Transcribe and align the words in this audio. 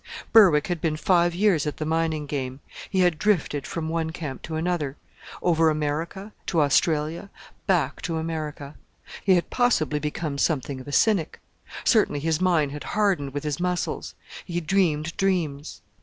Berwick 0.33 0.65
had 0.65 0.81
been 0.81 0.97
five 0.97 1.35
years 1.35 1.67
at 1.67 1.77
the 1.77 1.85
mining 1.85 2.25
game. 2.25 2.59
He 2.89 3.01
had 3.01 3.19
drifted 3.19 3.67
from 3.67 3.87
one 3.87 4.09
camp 4.09 4.41
to 4.41 4.55
another: 4.55 4.97
over 5.43 5.69
America, 5.69 6.33
to 6.47 6.61
Australia, 6.61 7.29
back 7.67 8.01
to 8.01 8.17
America. 8.17 8.73
He 9.23 9.35
had 9.35 9.51
possibly 9.51 9.99
become 9.99 10.39
something 10.39 10.81
of 10.81 10.87
a 10.87 10.91
cynic; 10.91 11.39
certainly 11.83 12.19
his 12.19 12.41
mind 12.41 12.71
had 12.71 12.83
hardened 12.97 13.31
with 13.35 13.43
his 13.43 13.59
muscles. 13.59 14.15
He 14.43 14.59
dreamed 14.59 15.15
dreams. 15.17 15.83